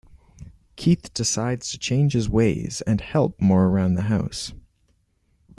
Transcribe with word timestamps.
Keith 0.77 1.13
decides 1.13 1.69
to 1.69 1.77
change 1.77 2.13
his 2.13 2.27
ways 2.27 2.81
and 2.87 3.01
help 3.01 3.39
more 3.39 3.67
around 3.67 3.93
the 3.93 4.01
house. 4.09 4.51